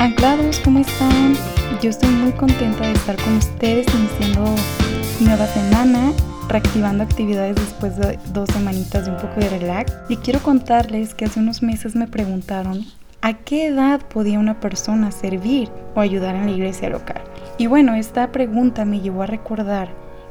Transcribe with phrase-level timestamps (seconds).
[0.00, 1.34] Anclados, ¿cómo están?
[1.82, 4.46] Yo estoy muy contenta de estar con ustedes iniciando
[5.20, 6.14] nueva semana,
[6.48, 9.92] reactivando actividades después de dos semanitas de un poco de relax.
[10.08, 12.86] Y quiero contarles que hace unos meses me preguntaron
[13.20, 17.20] a qué edad podía una persona servir o ayudar en la iglesia local.
[17.58, 19.90] Y bueno, esta pregunta me llevó a recordar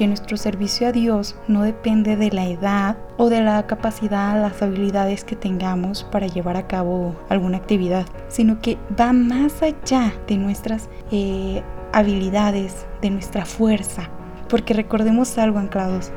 [0.00, 4.62] que nuestro servicio a Dios no depende de la edad o de la capacidad, las
[4.62, 10.38] habilidades que tengamos para llevar a cabo alguna actividad, sino que va más allá de
[10.38, 11.62] nuestras eh,
[11.92, 14.08] habilidades, de nuestra fuerza.
[14.48, 16.12] Porque recordemos algo anclados,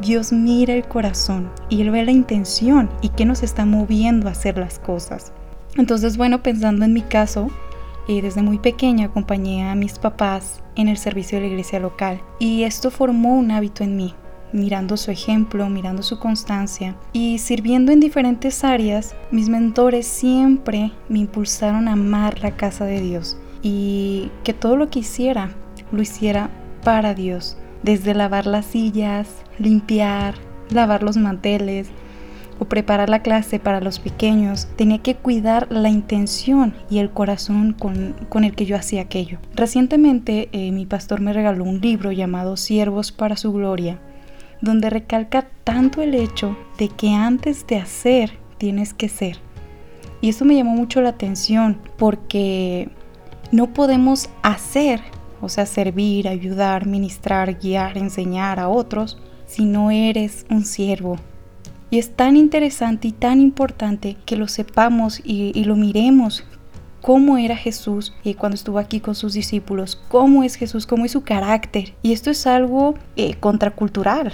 [0.00, 4.32] Dios mira el corazón y Él ve la intención y qué nos está moviendo a
[4.32, 5.32] hacer las cosas.
[5.76, 7.46] Entonces, bueno, pensando en mi caso,
[8.08, 12.22] eh, desde muy pequeña acompañé a mis papás en el servicio de la iglesia local.
[12.38, 14.14] Y esto formó un hábito en mí,
[14.52, 21.18] mirando su ejemplo, mirando su constancia y sirviendo en diferentes áreas, mis mentores siempre me
[21.18, 25.50] impulsaron a amar la casa de Dios y que todo lo que hiciera
[25.92, 26.50] lo hiciera
[26.84, 30.34] para Dios, desde lavar las sillas, limpiar,
[30.70, 31.90] lavar los manteles,
[32.58, 37.72] o preparar la clase para los pequeños, tenía que cuidar la intención y el corazón
[37.72, 39.38] con, el que yo hacía aquello.
[39.54, 43.98] Recientemente eh, mi pastor me regaló un libro llamado Siervos para su Gloria,
[44.60, 49.38] donde recalca tanto el hecho de que antes de hacer tienes que ser.
[50.20, 52.88] Y eso me llamó mucho la atención porque
[53.52, 55.00] no podemos hacer,
[55.40, 61.18] o sea, servir, ayudar, ministrar, guiar, enseñar a otros, si no eres un siervo,
[61.90, 66.44] y es tan interesante y tan importante que lo sepamos y, lo miremos
[67.02, 71.12] cómo era Jesús y cuando estuvo aquí con sus discípulos, cómo es Jesús, cómo es
[71.12, 71.94] su carácter.
[72.02, 74.32] Y esto es algo eh, contracultural,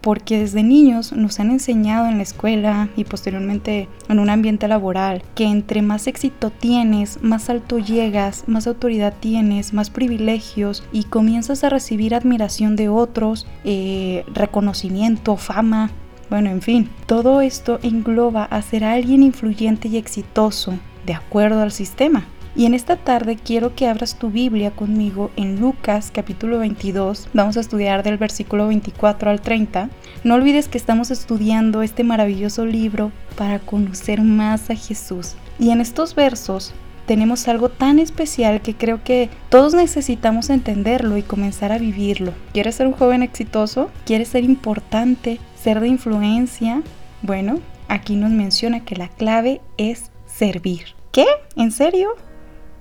[0.00, 5.22] porque desde niños nos han enseñado en la escuela y posteriormente en un ambiente laboral
[5.34, 11.64] que entre más éxito tienes, más alto llegas, más autoridad tienes, más privilegios y comienzas
[11.64, 15.90] a recibir admiración de otros, eh, reconocimiento, fama.
[16.28, 22.26] Bueno, en fin, todo esto engloba a alguien influyente y exitoso, de acuerdo al sistema.
[22.56, 27.28] Y en esta tarde quiero que abras tu Biblia conmigo en Lucas capítulo 22.
[27.34, 29.90] Vamos a estudiar del versículo 24 al 30.
[30.24, 35.34] No olvides que estamos estudiando este maravilloso libro para conocer más a Jesús.
[35.58, 36.72] Y en estos versos
[37.06, 42.32] tenemos algo tan especial que creo que todos necesitamos entenderlo y comenzar a vivirlo.
[42.52, 43.90] ¿Quieres ser un joven exitoso?
[44.04, 45.38] ¿Quieres ser importante?
[45.54, 46.82] ¿Ser de influencia?
[47.22, 50.94] Bueno, aquí nos menciona que la clave es servir.
[51.12, 51.26] ¿Qué?
[51.56, 52.10] ¿En serio?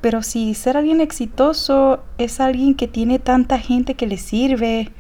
[0.02, 4.92] Pero si ser alguien exitoso es alguien que tiene tanta gente que le sirve,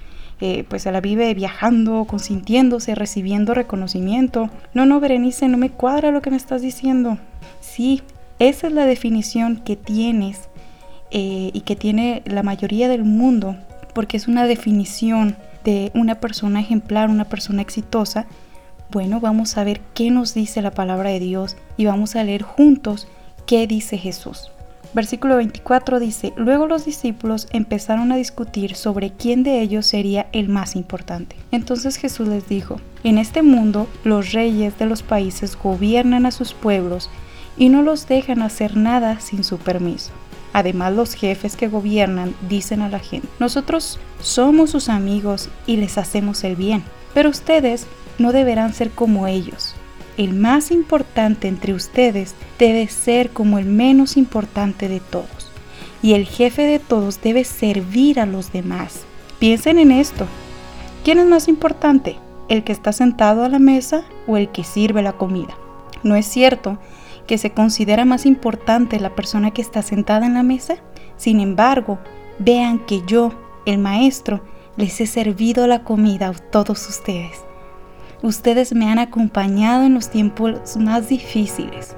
[0.41, 4.49] eh, pues se la vive viajando, consintiéndose, recibiendo reconocimiento.
[4.73, 7.17] No, no, Berenice, no me cuadra lo que me estás diciendo.
[7.61, 8.01] Sí,
[8.39, 10.49] esa es la definición que tienes
[11.11, 13.55] eh, y que tiene la mayoría del mundo,
[13.93, 18.25] porque es una definición de una persona ejemplar, una persona exitosa.
[18.91, 22.43] Bueno, vamos a ver qué nos dice la palabra de Dios y vamos a leer
[22.43, 23.07] juntos
[23.45, 24.51] qué dice Jesús.
[24.93, 30.47] Versículo 24 dice, luego los discípulos empezaron a discutir sobre quién de ellos sería el
[30.47, 31.35] más importante.
[31.51, 36.53] Entonces Jesús les dijo, en este mundo los reyes de los países gobiernan a sus
[36.53, 37.09] pueblos
[37.57, 40.11] y no los dejan hacer nada sin su permiso.
[40.53, 45.97] Además, los jefes que gobiernan dicen a la gente, nosotros somos sus amigos y les
[45.97, 46.83] hacemos el bien,
[47.13, 47.87] pero ustedes
[48.19, 49.75] no deberán ser como ellos.
[50.17, 55.51] El más importante entre ustedes debe ser como el menos importante de todos,
[56.01, 59.01] y el jefe de todos debe servir a los demás.
[59.39, 60.25] Piensen en esto.
[61.03, 62.17] ¿Quién es más importante?
[62.47, 65.57] ¿El que está sentado a la mesa o el que sirve la comida?
[66.03, 66.77] No es cierto
[67.27, 70.75] que se considera más importante la persona que está sentada en la mesa.
[71.17, 71.99] Sin embargo,
[72.39, 73.31] vean que yo,
[73.65, 74.41] el maestro,
[74.77, 77.43] les he servido la comida a todos ustedes.
[78.21, 81.95] Ustedes me han acompañado en los tiempos más difíciles.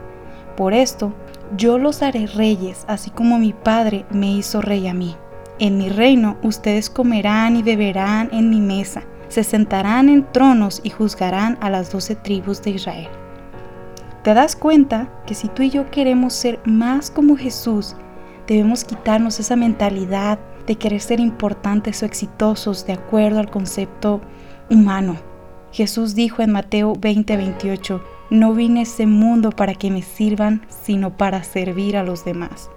[0.56, 1.13] Por esto,
[1.56, 5.15] yo los haré reyes, así como mi Padre me hizo rey a mí.
[5.59, 10.89] En mi reino ustedes comerán y beberán en mi mesa, se sentarán en tronos y
[10.89, 13.09] juzgarán a las doce tribus de Israel.
[14.27, 17.95] ¿Te das cuenta que si tú y yo queremos ser más como Jesús,
[18.45, 24.19] debemos quitarnos esa mentalidad de querer ser importantes o exitosos de acuerdo al concepto
[24.69, 25.15] humano?
[25.71, 31.15] Jesús dijo en Mateo 20:28, no vine a este mundo para que me sirvan, sino
[31.15, 32.69] para servir a los demás.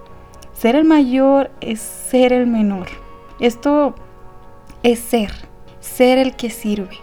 [0.53, 2.87] Ser el mayor es ser el menor.
[3.41, 3.97] Esto
[4.85, 5.33] es ser,
[5.81, 6.97] ser el que sirve.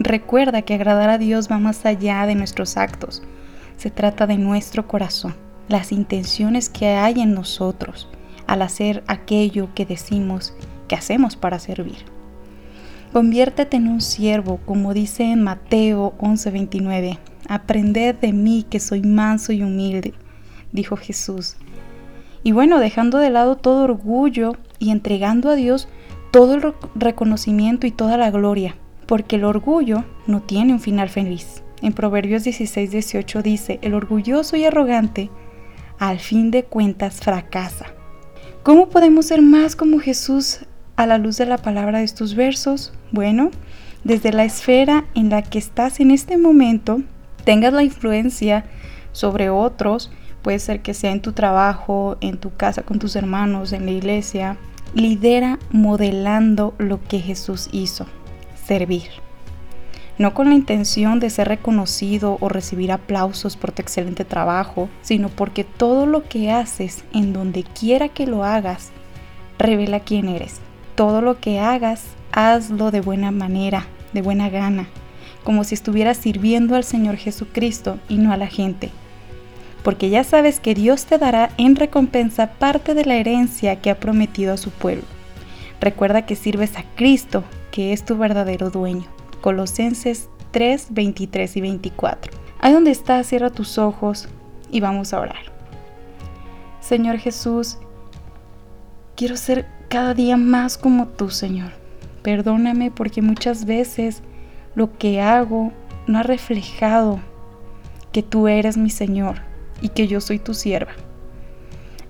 [0.00, 3.22] Recuerda que agradar a Dios va más allá de nuestros actos
[3.76, 5.34] se trata de nuestro corazón.
[5.68, 8.08] las intenciones que hay en nosotros
[8.46, 10.54] al hacer aquello que decimos
[10.86, 12.04] que hacemos para servir.
[13.12, 17.18] Conviértete en un siervo, como dice en Mateo 11:29.
[17.48, 20.14] Aprended de mí que soy manso y humilde,
[20.72, 21.56] dijo Jesús.
[22.42, 25.88] Y bueno, dejando de lado todo orgullo y entregando a Dios
[26.30, 28.76] todo el reconocimiento y toda la gloria,
[29.06, 31.62] porque el orgullo no tiene un final feliz.
[31.82, 35.30] En Proverbios 16, 18 dice, el orgulloso y arrogante
[35.98, 37.86] al fin de cuentas fracasa.
[38.62, 40.60] ¿Cómo podemos ser más como Jesús
[40.96, 42.92] a la luz de la palabra de estos versos?
[43.12, 43.50] Bueno,
[44.04, 47.02] desde la esfera en la que estás en este momento,
[47.44, 48.64] tengas la influencia
[49.12, 50.10] sobre otros,
[50.42, 53.92] puede ser que sea en tu trabajo, en tu casa con tus hermanos, en la
[53.92, 54.56] iglesia,
[54.94, 58.06] lidera modelando lo que Jesús hizo,
[58.66, 59.25] servir
[60.18, 65.28] no con la intención de ser reconocido o recibir aplausos por tu excelente trabajo, sino
[65.28, 68.90] porque todo lo que haces en donde quiera que lo hagas,
[69.58, 70.60] revela quién eres.
[70.94, 74.88] Todo lo que hagas, hazlo de buena manera, de buena gana,
[75.44, 78.90] como si estuvieras sirviendo al Señor Jesucristo y no a la gente.
[79.82, 84.00] Porque ya sabes que Dios te dará en recompensa parte de la herencia que ha
[84.00, 85.04] prometido a su pueblo.
[85.80, 89.15] Recuerda que sirves a Cristo, que es tu verdadero dueño.
[89.46, 92.32] Colosenses 3, 23 y 24.
[92.58, 94.28] Ahí donde estás, cierra tus ojos
[94.72, 95.52] y vamos a orar.
[96.80, 97.78] Señor Jesús,
[99.14, 101.70] quiero ser cada día más como tú, Señor.
[102.24, 104.20] Perdóname porque muchas veces
[104.74, 105.72] lo que hago
[106.08, 107.20] no ha reflejado
[108.10, 109.42] que tú eres mi Señor
[109.80, 110.90] y que yo soy tu sierva.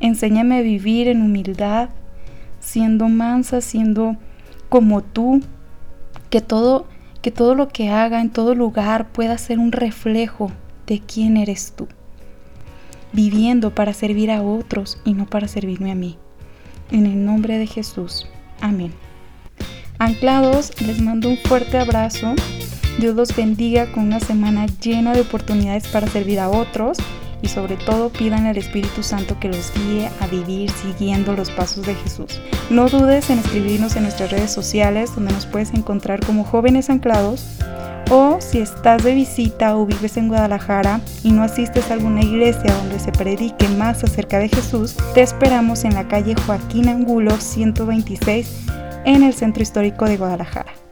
[0.00, 1.90] Enséñame a vivir en humildad,
[2.60, 4.16] siendo mansa, siendo
[4.70, 5.42] como tú,
[6.30, 6.86] que todo
[7.26, 10.52] que todo lo que haga en todo lugar pueda ser un reflejo
[10.86, 11.88] de quién eres tú,
[13.12, 16.18] viviendo para servir a otros y no para servirme a mí.
[16.92, 18.28] En el nombre de Jesús.
[18.60, 18.92] Amén.
[19.98, 22.32] Anclados, les mando un fuerte abrazo.
[23.00, 26.96] Dios los bendiga con una semana llena de oportunidades para servir a otros
[27.46, 31.86] y sobre todo pidan al Espíritu Santo que los guíe a vivir siguiendo los pasos
[31.86, 32.40] de Jesús.
[32.70, 37.46] No dudes en escribirnos en nuestras redes sociales donde nos puedes encontrar como jóvenes anclados
[38.10, 42.72] o si estás de visita o vives en Guadalajara y no asistes a alguna iglesia
[42.74, 48.66] donde se predique más acerca de Jesús, te esperamos en la calle Joaquín Angulo 126
[49.04, 50.85] en el Centro Histórico de Guadalajara.